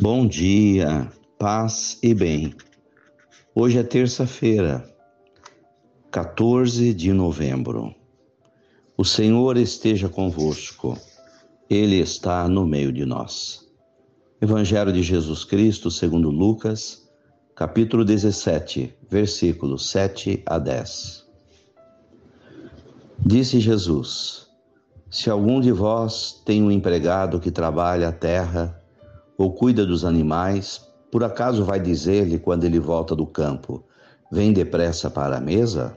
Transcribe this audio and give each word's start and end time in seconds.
Bom 0.00 0.28
dia, 0.28 1.10
paz 1.36 1.98
e 2.00 2.14
bem. 2.14 2.54
Hoje 3.52 3.78
é 3.78 3.82
terça-feira, 3.82 4.88
14 6.08 6.94
de 6.94 7.12
novembro. 7.12 7.92
O 8.96 9.04
Senhor 9.04 9.56
esteja 9.56 10.08
convosco, 10.08 10.96
Ele 11.68 11.96
está 11.96 12.46
no 12.46 12.64
meio 12.64 12.92
de 12.92 13.04
nós. 13.04 13.66
Evangelho 14.40 14.92
de 14.92 15.02
Jesus 15.02 15.42
Cristo, 15.42 15.90
segundo 15.90 16.30
Lucas, 16.30 17.10
capítulo 17.56 18.04
17, 18.04 18.94
versículos 19.10 19.90
7 19.90 20.44
a 20.46 20.60
10. 20.60 21.26
Disse 23.18 23.58
Jesus: 23.58 24.46
Se 25.10 25.28
algum 25.28 25.60
de 25.60 25.72
vós 25.72 26.40
tem 26.44 26.62
um 26.62 26.70
empregado 26.70 27.40
que 27.40 27.50
trabalha 27.50 28.10
a 28.10 28.12
terra, 28.12 28.78
ou 29.38 29.52
cuida 29.52 29.86
dos 29.86 30.04
animais, 30.04 30.84
por 31.12 31.22
acaso 31.22 31.64
vai 31.64 31.78
dizer-lhe 31.78 32.40
quando 32.40 32.64
ele 32.64 32.80
volta 32.80 33.14
do 33.14 33.24
campo: 33.24 33.84
Vem 34.30 34.52
depressa 34.52 35.08
para 35.08 35.36
a 35.36 35.40
mesa? 35.40 35.96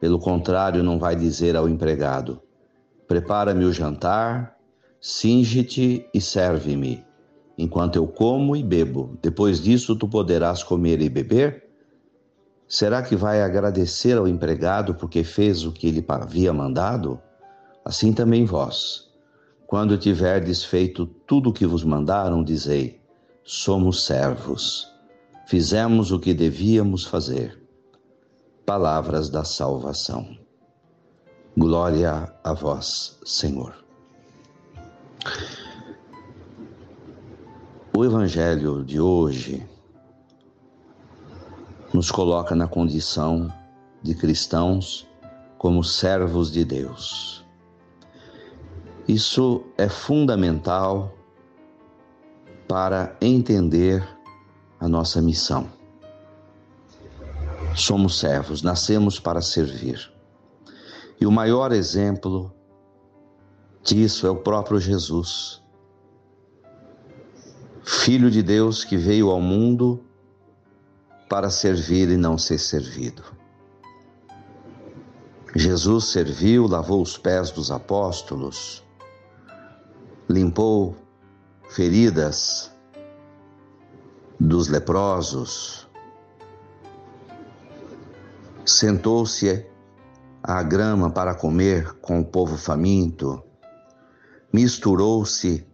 Pelo 0.00 0.18
contrário, 0.18 0.82
não 0.82 0.98
vai 0.98 1.14
dizer 1.14 1.54
ao 1.54 1.68
empregado: 1.68 2.42
Prepara-me 3.06 3.64
o 3.64 3.72
jantar, 3.72 4.56
singe-te 5.00 6.04
e 6.12 6.20
serve-me, 6.20 7.04
enquanto 7.56 7.96
eu 7.96 8.08
como 8.08 8.56
e 8.56 8.62
bebo. 8.62 9.16
Depois 9.22 9.62
disso, 9.62 9.94
tu 9.96 10.08
poderás 10.08 10.64
comer 10.64 11.00
e 11.00 11.08
beber? 11.08 11.62
Será 12.66 13.02
que 13.02 13.14
vai 13.14 13.40
agradecer 13.40 14.18
ao 14.18 14.26
empregado 14.26 14.94
porque 14.94 15.22
fez 15.22 15.64
o 15.64 15.70
que 15.70 15.86
ele 15.86 16.04
havia 16.08 16.52
mandado? 16.52 17.20
Assim 17.84 18.12
também 18.12 18.44
vós 18.44 19.13
quando 19.66 19.98
tiverdes 19.98 20.64
feito 20.64 21.06
tudo 21.06 21.50
o 21.50 21.52
que 21.52 21.66
vos 21.66 21.84
mandaram, 21.84 22.42
dizei: 22.44 23.00
somos 23.42 24.04
servos, 24.04 24.88
fizemos 25.46 26.12
o 26.12 26.18
que 26.18 26.34
devíamos 26.34 27.04
fazer. 27.04 27.62
Palavras 28.64 29.28
da 29.28 29.44
salvação. 29.44 30.38
Glória 31.56 32.34
a 32.42 32.52
vós, 32.52 33.18
Senhor. 33.24 33.84
O 37.96 38.04
Evangelho 38.04 38.82
de 38.82 38.98
hoje 38.98 39.64
nos 41.92 42.10
coloca 42.10 42.54
na 42.56 42.66
condição 42.66 43.52
de 44.02 44.14
cristãos 44.14 45.06
como 45.56 45.84
servos 45.84 46.50
de 46.50 46.64
Deus. 46.64 47.43
Isso 49.06 49.64
é 49.76 49.88
fundamental 49.88 51.14
para 52.66 53.16
entender 53.20 54.06
a 54.80 54.88
nossa 54.88 55.20
missão. 55.20 55.68
Somos 57.74 58.18
servos, 58.18 58.62
nascemos 58.62 59.18
para 59.18 59.42
servir. 59.42 60.10
E 61.20 61.26
o 61.26 61.32
maior 61.32 61.72
exemplo 61.72 62.52
disso 63.82 64.26
é 64.26 64.30
o 64.30 64.36
próprio 64.36 64.80
Jesus, 64.80 65.62
Filho 67.82 68.30
de 68.30 68.42
Deus 68.42 68.82
que 68.82 68.96
veio 68.96 69.28
ao 69.28 69.42
mundo 69.42 70.02
para 71.28 71.50
servir 71.50 72.08
e 72.08 72.16
não 72.16 72.38
ser 72.38 72.58
servido. 72.58 73.22
Jesus 75.54 76.06
serviu, 76.06 76.66
lavou 76.66 77.02
os 77.02 77.18
pés 77.18 77.50
dos 77.50 77.70
apóstolos, 77.70 78.83
limpou 80.34 80.96
feridas 81.70 82.72
dos 84.38 84.66
leprosos, 84.66 85.88
sentou-se 88.66 89.64
à 90.42 90.60
grama 90.60 91.08
para 91.08 91.36
comer 91.36 91.92
com 92.00 92.18
o 92.18 92.24
povo 92.24 92.58
faminto, 92.58 93.44
misturou-se 94.52 95.64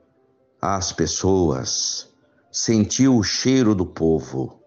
às 0.60 0.92
pessoas, 0.92 2.12
sentiu 2.52 3.16
o 3.16 3.22
cheiro 3.22 3.74
do 3.74 3.86
povo, 3.86 4.60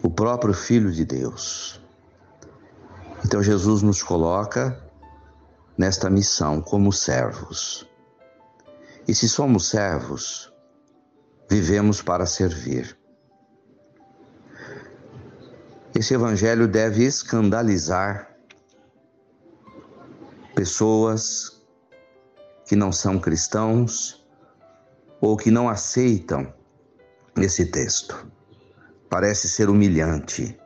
o 0.00 0.08
próprio 0.08 0.54
Filho 0.54 0.92
de 0.92 1.04
Deus. 1.04 1.80
Então 3.24 3.42
Jesus 3.42 3.82
nos 3.82 4.04
coloca 4.04 4.83
nesta 5.76 6.08
missão 6.08 6.60
como 6.60 6.92
servos. 6.92 7.88
E 9.06 9.14
se 9.14 9.28
somos 9.28 9.68
servos, 9.68 10.52
vivemos 11.50 12.00
para 12.00 12.26
servir. 12.26 12.96
Esse 15.94 16.14
evangelho 16.14 16.66
deve 16.66 17.04
escandalizar 17.04 18.34
pessoas 20.54 21.62
que 22.66 22.74
não 22.74 22.90
são 22.90 23.20
cristãos 23.20 24.24
ou 25.20 25.36
que 25.36 25.50
não 25.50 25.68
aceitam 25.68 26.52
esse 27.36 27.66
texto. 27.66 28.26
Parece 29.08 29.48
ser 29.48 29.68
humilhante. 29.68 30.58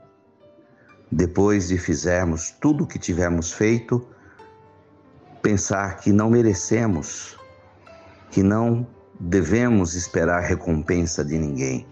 Depois 1.11 1.69
de 1.69 1.79
fizermos 1.79 2.51
tudo 2.51 2.85
o 2.85 2.87
que 2.87 2.99
tivemos 2.99 3.53
feito, 3.53 4.07
pensar 5.43 5.99
que 5.99 6.13
não 6.13 6.31
merecemos, 6.31 7.39
que 8.31 8.43
não 8.43 8.87
devemos 9.19 9.95
esperar 9.95 10.43
recompensa 10.43 11.25
de 11.25 11.39
ninguém. 11.39 11.87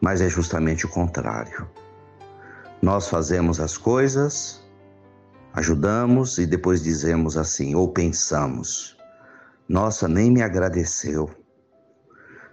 Mas 0.00 0.20
é 0.20 0.28
justamente 0.28 0.86
o 0.86 0.88
contrário. 0.88 1.68
Nós 2.80 3.08
fazemos 3.08 3.58
as 3.58 3.76
coisas, 3.76 4.62
ajudamos 5.52 6.38
e 6.38 6.46
depois 6.46 6.82
dizemos 6.82 7.36
assim, 7.36 7.74
ou 7.74 7.88
pensamos: 7.88 8.96
nossa, 9.68 10.06
nem 10.06 10.30
me 10.30 10.42
agradeceu. 10.42 11.30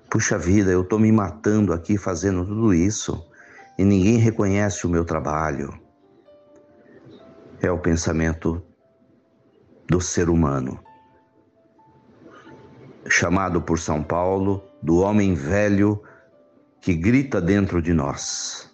Puxa 0.09 0.37
vida, 0.37 0.71
eu 0.71 0.81
estou 0.81 0.97
me 0.97 1.11
matando 1.11 1.73
aqui 1.73 1.97
fazendo 1.97 2.45
tudo 2.45 2.73
isso 2.73 3.23
e 3.77 3.83
ninguém 3.83 4.17
reconhece 4.17 4.85
o 4.85 4.89
meu 4.89 5.03
trabalho. 5.03 5.73
É 7.61 7.71
o 7.71 7.79
pensamento 7.79 8.63
do 9.93 10.01
ser 10.01 10.27
humano, 10.27 10.79
chamado 13.07 13.61
por 13.61 13.77
São 13.77 14.01
Paulo 14.01 14.67
do 14.81 14.97
homem 14.97 15.35
velho 15.35 16.01
que 16.81 16.95
grita 16.95 17.39
dentro 17.39 17.79
de 17.79 17.93
nós. 17.93 18.73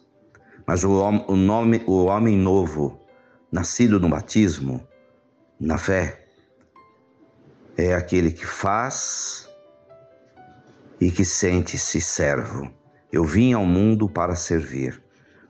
Mas 0.65 0.85
o, 0.85 0.91
o, 0.91 1.35
nome, 1.35 1.83
o 1.85 2.05
homem 2.05 2.37
novo, 2.37 3.01
nascido 3.51 3.99
no 3.99 4.07
batismo, 4.07 4.87
na 5.59 5.77
fé, 5.77 6.25
é 7.75 7.93
aquele 7.93 8.31
que 8.31 8.45
faz 8.45 9.49
e 11.01 11.11
que 11.11 11.25
sente-se 11.25 11.99
servo. 11.99 12.71
Eu 13.11 13.25
vim 13.25 13.51
ao 13.51 13.65
mundo 13.65 14.07
para 14.07 14.37
servir, 14.37 15.03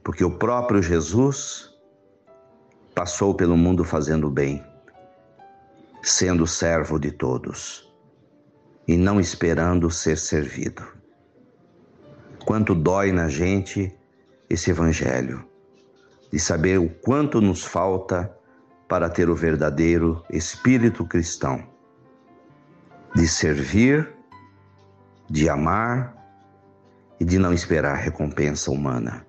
porque 0.03 0.23
o 0.23 0.35
próprio 0.35 0.81
Jesus 0.81 1.69
passou 2.95 3.35
pelo 3.35 3.55
mundo 3.55 3.83
fazendo 3.83 4.31
bem 4.31 4.67
sendo 6.01 6.47
servo 6.47 6.99
de 6.99 7.11
todos 7.11 7.89
e 8.87 8.97
não 8.97 9.19
esperando 9.19 9.91
ser 9.91 10.17
servido. 10.17 10.83
Quanto 12.45 12.73
dói 12.73 13.11
na 13.11 13.27
gente 13.27 13.95
esse 14.49 14.71
evangelho, 14.71 15.45
de 16.31 16.39
saber 16.39 16.79
o 16.79 16.89
quanto 16.89 17.39
nos 17.39 17.63
falta 17.63 18.35
para 18.87 19.09
ter 19.09 19.29
o 19.29 19.35
verdadeiro 19.35 20.23
espírito 20.31 21.05
cristão, 21.05 21.63
de 23.13 23.27
servir, 23.27 24.11
de 25.29 25.47
amar 25.47 26.15
e 27.19 27.25
de 27.25 27.37
não 27.37 27.53
esperar 27.53 27.95
recompensa 27.95 28.71
humana. 28.71 29.25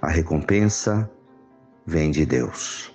A 0.00 0.08
recompensa 0.08 1.10
vem 1.84 2.10
de 2.10 2.24
Deus. 2.24 2.94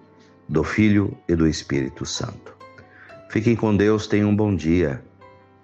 do 0.51 0.63
Filho 0.63 1.17
e 1.27 1.35
do 1.35 1.47
Espírito 1.47 2.05
Santo. 2.05 2.55
Fiquem 3.31 3.55
com 3.55 3.75
Deus, 3.75 4.05
tenham 4.05 4.29
um 4.29 4.35
bom 4.35 4.55
dia 4.55 5.01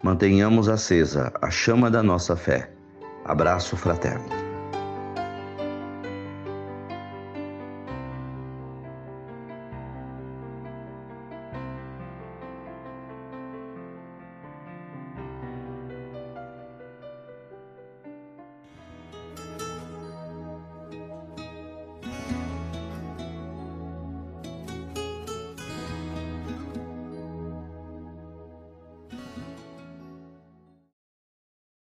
mantenhamos 0.04 0.69
acesa 0.69 1.34
a 1.42 1.50
chama 1.50 1.89
da 1.89 2.04
nossa 2.04 2.36
fé. 2.36 2.72
Abraço 3.25 3.75
fraterno. 3.75 4.47